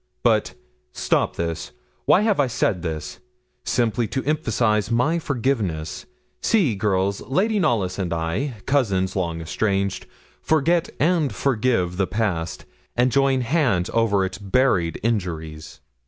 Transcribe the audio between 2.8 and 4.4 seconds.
this? simply to